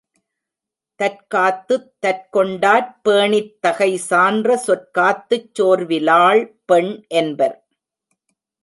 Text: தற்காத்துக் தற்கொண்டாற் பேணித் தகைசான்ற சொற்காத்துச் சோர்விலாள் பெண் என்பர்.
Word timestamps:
தற்காத்துக் 0.99 1.91
தற்கொண்டாற் 2.01 2.89
பேணித் 3.01 3.53
தகைசான்ற 3.61 4.57
சொற்காத்துச் 4.67 5.49
சோர்விலாள் 5.53 6.43
பெண் 6.65 6.93
என்பர். 7.07 7.57